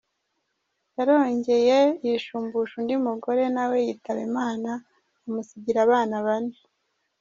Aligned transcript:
Yarongeye 0.95 1.79
yishumbusha 2.05 2.73
undi 2.79 2.95
mugore 3.05 3.43
nawe 3.55 3.77
yitaba 3.85 4.21
Imana 4.29 4.69
amusigiye 5.25 5.79
Abana 5.85 6.15
bane. 6.25 6.57